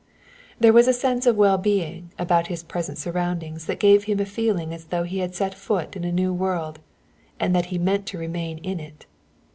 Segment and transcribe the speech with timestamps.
[0.59, 4.25] There was a sense of well being about his present surroundings that gave him a
[4.25, 6.79] feeling as though he had set foot in a new world
[7.39, 9.05] and that he meant to remain in it.